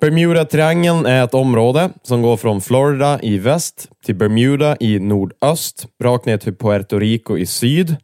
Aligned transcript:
Bermuda-triangeln 0.00 1.06
är 1.06 1.24
ett 1.24 1.34
område 1.34 1.90
som 2.02 2.22
går 2.22 2.36
från 2.36 2.60
Florida 2.60 3.20
i 3.22 3.38
väst 3.38 3.88
till 4.04 4.14
Bermuda 4.14 4.76
i 4.80 4.98
nordöst, 4.98 5.86
rakt 6.02 6.26
ner 6.26 6.36
till 6.36 6.56
Puerto 6.56 6.98
Rico 6.98 7.38
i 7.38 7.46
syd. 7.46 7.96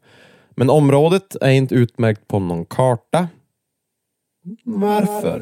Men 0.56 0.70
området 0.70 1.36
är 1.40 1.50
inte 1.50 1.74
utmärkt 1.74 2.28
på 2.28 2.38
någon 2.38 2.64
karta. 2.64 3.28
Varför? 4.64 5.40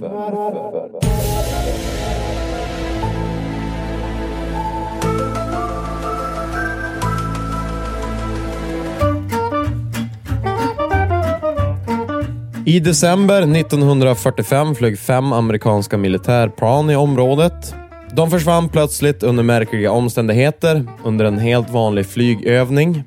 I 12.67 12.81
december 12.81 13.43
1945 13.43 14.75
flög 14.75 14.99
fem 14.99 15.33
amerikanska 15.33 15.97
militärplan 15.97 16.91
i 16.91 16.97
området. 16.97 17.75
De 18.13 18.31
försvann 18.31 18.69
plötsligt 18.69 19.23
under 19.23 19.43
märkliga 19.43 19.91
omständigheter 19.91 20.87
under 21.05 21.25
en 21.25 21.39
helt 21.39 21.71
vanlig 21.71 22.07
flygövning. 22.07 23.05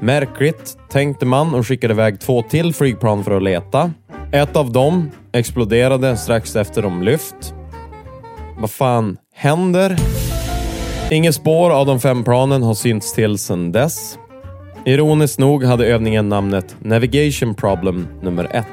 Märkligt, 0.00 0.78
tänkte 0.90 1.26
man 1.26 1.54
och 1.54 1.66
skickade 1.66 1.94
iväg 1.94 2.20
två 2.20 2.42
till 2.42 2.74
flygplan 2.74 3.24
för 3.24 3.36
att 3.36 3.42
leta. 3.42 3.92
Ett 4.32 4.56
av 4.56 4.72
dem 4.72 5.10
exploderade 5.32 6.16
strax 6.16 6.56
efter 6.56 6.82
de 6.82 7.02
lyft. 7.02 7.54
Vad 8.58 8.70
fan 8.70 9.16
händer? 9.34 9.96
Inget 11.10 11.34
spår 11.34 11.70
av 11.70 11.86
de 11.86 12.00
fem 12.00 12.24
planen 12.24 12.62
har 12.62 12.74
synts 12.74 13.12
till 13.12 13.38
sedan 13.38 13.72
dess. 13.72 14.18
Ironiskt 14.84 15.38
nog 15.38 15.64
hade 15.64 15.86
övningen 15.86 16.28
namnet 16.28 16.76
Navigation 16.78 17.54
Problem 17.54 18.08
nummer 18.22 18.48
1. 18.50 18.66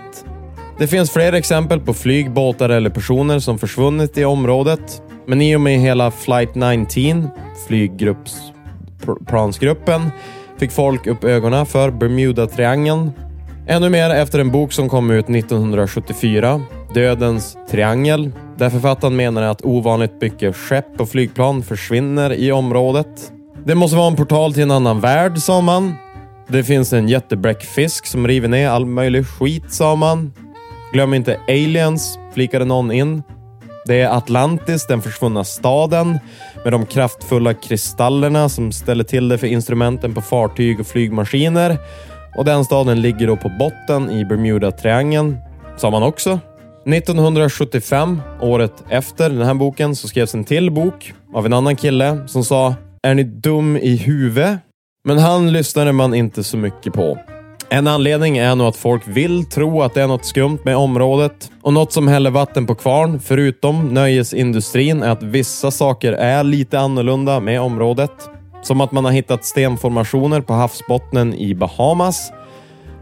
Det 0.79 0.87
finns 0.87 1.11
fler 1.11 1.33
exempel 1.33 1.79
på 1.79 1.93
flyg, 1.93 2.31
båtar 2.31 2.69
eller 2.69 2.89
personer 2.89 3.39
som 3.39 3.59
försvunnit 3.59 4.17
i 4.17 4.25
området. 4.25 5.01
Men 5.25 5.41
i 5.41 5.55
och 5.55 5.61
med 5.61 5.79
hela 5.79 6.11
Flight 6.11 6.55
19, 6.55 7.29
flygplansgruppen, 7.67 10.09
fick 10.57 10.71
folk 10.71 11.07
upp 11.07 11.23
ögonen 11.23 11.65
för 11.65 11.91
Bermuda-triangeln. 11.91 13.11
Ännu 13.67 13.89
mer 13.89 14.09
efter 14.09 14.39
en 14.39 14.51
bok 14.51 14.73
som 14.73 14.89
kom 14.89 15.11
ut 15.11 15.29
1974, 15.29 16.61
Dödens 16.93 17.57
triangel, 17.71 18.31
där 18.57 18.69
författaren 18.69 19.15
menar 19.15 19.41
att 19.41 19.65
ovanligt 19.65 20.21
mycket 20.21 20.55
skepp 20.55 21.01
och 21.01 21.09
flygplan 21.09 21.63
försvinner 21.63 22.33
i 22.33 22.51
området. 22.51 23.31
Det 23.67 23.75
måste 23.75 23.97
vara 23.97 24.07
en 24.07 24.15
portal 24.15 24.53
till 24.53 24.63
en 24.63 24.71
annan 24.71 24.99
värld, 24.99 25.37
sa 25.37 25.61
man. 25.61 25.95
Det 26.47 26.63
finns 26.63 26.93
en 26.93 27.07
jättebräckfisk 27.07 28.05
som 28.05 28.27
river 28.27 28.47
ner 28.47 28.69
all 28.69 28.85
möjlig 28.85 29.27
skit, 29.27 29.73
sa 29.73 29.95
man. 29.95 30.33
Glöm 30.93 31.13
inte 31.13 31.39
aliens, 31.47 32.19
flikade 32.33 32.65
någon 32.65 32.91
in. 32.91 33.23
Det 33.85 34.01
är 34.01 34.17
Atlantis, 34.17 34.87
den 34.87 35.01
försvunna 35.01 35.43
staden, 35.43 36.19
med 36.63 36.73
de 36.73 36.85
kraftfulla 36.85 37.53
kristallerna 37.53 38.49
som 38.49 38.71
ställer 38.71 39.03
till 39.03 39.29
det 39.29 39.37
för 39.37 39.47
instrumenten 39.47 40.13
på 40.13 40.21
fartyg 40.21 40.79
och 40.79 40.87
flygmaskiner. 40.87 41.77
Och 42.37 42.45
den 42.45 42.65
staden 42.65 43.01
ligger 43.01 43.27
då 43.27 43.37
på 43.37 43.49
botten 43.59 44.11
i 44.11 44.25
Bermuda-triangeln, 44.25 45.37
sa 45.77 45.89
man 45.89 46.03
också. 46.03 46.39
1975, 46.85 48.21
året 48.41 48.83
efter 48.89 49.29
den 49.29 49.41
här 49.41 49.53
boken, 49.53 49.95
så 49.95 50.07
skrevs 50.07 50.33
en 50.33 50.43
till 50.43 50.71
bok 50.71 51.13
av 51.33 51.45
en 51.45 51.53
annan 51.53 51.75
kille 51.75 52.27
som 52.27 52.43
sa 52.43 52.75
“Är 53.07 53.15
ni 53.15 53.23
dum 53.23 53.77
i 53.77 53.95
huvudet?” 53.95 54.59
Men 55.03 55.17
han 55.17 55.51
lyssnade 55.51 55.91
man 55.91 56.13
inte 56.13 56.43
så 56.43 56.57
mycket 56.57 56.93
på. 56.93 57.17
En 57.69 57.87
anledning 57.87 58.37
är 58.37 58.55
nog 58.55 58.67
att 58.67 58.75
folk 58.75 59.01
vill 59.05 59.45
tro 59.45 59.81
att 59.81 59.93
det 59.93 60.01
är 60.01 60.07
något 60.07 60.25
skumt 60.25 60.59
med 60.63 60.77
området. 60.77 61.51
Och 61.61 61.73
något 61.73 61.93
som 61.93 62.07
häller 62.07 62.31
vatten 62.31 62.65
på 62.67 62.75
kvarn, 62.75 63.19
förutom 63.19 63.93
nöjesindustrin, 63.93 65.03
är 65.03 65.09
att 65.09 65.23
vissa 65.23 65.71
saker 65.71 66.13
är 66.13 66.43
lite 66.43 66.79
annorlunda 66.79 67.39
med 67.39 67.61
området. 67.61 68.11
Som 68.61 68.81
att 68.81 68.91
man 68.91 69.05
har 69.05 69.11
hittat 69.11 69.45
stenformationer 69.45 70.41
på 70.41 70.53
havsbottnen 70.53 71.33
i 71.33 71.55
Bahamas. 71.55 72.31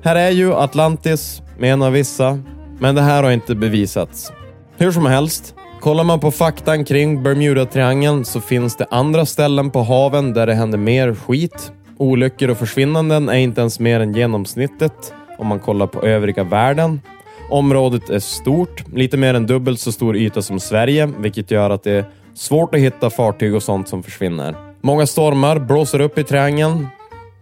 Här 0.04 0.16
är 0.16 0.32
ju 0.32 0.54
Atlantis, 0.54 1.42
menar 1.60 1.92
vissa, 1.92 2.40
men 2.80 2.96
det 2.96 3.02
här 3.02 3.24
har 3.24 3.32
inte 3.32 3.56
bevisats. 3.56 4.32
Hur 4.78 4.92
som 4.92 5.06
helst, 5.06 5.56
kollar 5.86 6.04
man 6.04 6.20
på 6.20 6.32
faktan 6.32 6.86
kring 6.86 7.24
Bermuda-triangeln 7.24 8.26
så 8.26 8.42
finns 8.42 8.76
det 8.76 8.86
andra 8.92 9.26
ställen 9.26 9.72
på 9.72 9.82
haven 9.82 10.34
där 10.34 10.48
det 10.48 10.54
händer 10.54 10.78
mer 10.78 11.16
skit. 11.16 11.72
Olyckor 11.98 12.50
och 12.50 12.58
försvinnanden 12.58 13.30
är 13.30 13.38
inte 13.38 13.62
ens 13.62 13.80
mer 13.80 14.00
än 14.00 14.14
genomsnittet 14.14 15.14
om 15.38 15.48
man 15.48 15.60
kollar 15.60 15.88
på 15.88 16.02
övriga 16.02 16.44
världen. 16.44 17.02
Området 17.50 18.10
är 18.10 18.20
stort, 18.20 18.84
lite 18.94 19.18
mer 19.18 19.34
än 19.34 19.46
dubbelt 19.46 19.80
så 19.80 19.92
stor 19.92 20.18
yta 20.18 20.42
som 20.42 20.60
Sverige, 20.60 21.06
vilket 21.20 21.52
gör 21.52 21.70
att 21.70 21.84
det 21.84 21.92
är 21.92 22.06
svårt 22.34 22.76
att 22.76 22.82
hitta 22.82 23.10
fartyg 23.10 23.56
och 23.56 23.64
sånt 23.64 23.88
som 23.88 24.04
försvinner. 24.04 24.56
Många 24.82 25.06
stormar 25.06 25.60
blåser 25.60 26.02
upp 26.02 26.18
i 26.18 26.24
triangeln. 26.24 26.88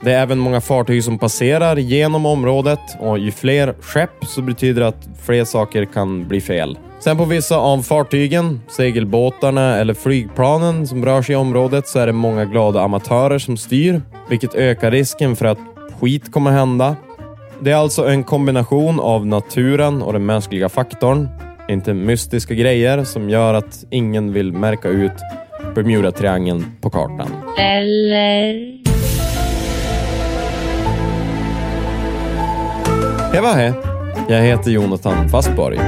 Det 0.03 0.12
är 0.12 0.22
även 0.22 0.40
många 0.40 0.62
fartyg 0.62 1.03
som 1.03 1.18
passerar 1.18 1.75
genom 1.75 2.25
området 2.25 2.80
och 3.00 3.19
ju 3.19 3.31
fler 3.31 3.74
skepp 3.81 4.25
så 4.28 4.41
betyder 4.41 4.81
det 4.81 4.88
att 4.88 5.08
fler 5.25 5.46
saker 5.46 5.86
kan 5.86 6.28
bli 6.28 6.41
fel. 6.41 6.78
Sen 7.00 7.18
på 7.18 7.25
vissa 7.25 7.58
av 7.58 7.81
fartygen, 7.81 8.62
segelbåtarna 8.68 9.78
eller 9.78 9.94
flygplanen 9.94 10.88
som 10.88 11.06
rör 11.06 11.22
sig 11.22 11.34
i 11.34 11.36
området 11.36 11.88
så 11.88 12.00
är 12.00 12.08
det 12.08 12.14
många 12.14 12.46
glada 12.46 12.81
amatörer 12.81 13.40
som 13.40 13.58
styr, 13.58 14.02
vilket 14.30 14.56
ökar 14.56 14.91
risken 14.91 15.36
för 15.36 15.46
att 15.46 15.59
skit 16.00 16.31
kommer 16.31 16.52
hända. 16.52 16.96
Det 17.59 17.72
är 17.72 17.75
alltså 17.75 18.08
en 18.08 18.24
kombination 18.24 19.00
av 19.00 19.25
naturen 19.25 20.02
och 20.02 20.14
den 20.14 20.25
mänskliga 20.25 20.70
faktorn, 20.70 21.28
inte 21.70 21.94
mystiska 21.94 22.53
grejer 22.53 23.03
som 23.03 23.30
gör 23.30 23.53
att 23.53 23.85
ingen 23.90 24.34
vill 24.34 24.53
märka 24.53 24.88
ut 24.88 25.12
Bermuda-triangeln 25.75 26.66
på 26.81 26.90
kartan. 26.90 27.28
Eller? 27.59 28.92
Heva 33.33 33.47
vad 33.47 33.55
hej! 33.55 33.73
Jag 34.29 34.41
heter 34.41 34.71
Jonathan 34.71 35.29
Fastborg. 35.29 35.79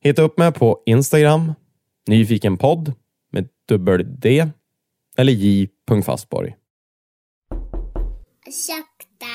Hitta 0.00 0.22
upp 0.22 0.38
mig 0.38 0.52
på 0.52 0.82
Instagram, 0.86 1.52
nyfikenpodd 2.06 2.92
med 3.32 3.48
dubbel 3.68 4.20
D 4.20 4.50
eller 5.16 5.32
j.fastborg. 5.32 6.56
Ursäkta? 8.46 9.34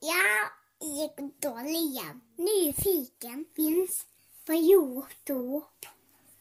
Jag 0.00 0.48
gick 0.88 1.42
dålig. 1.42 2.00
Nyfiken 2.38 3.44
finns 3.56 4.04
på 4.46 4.52
Youtube. 4.52 5.66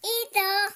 Hejdå! 0.04 0.75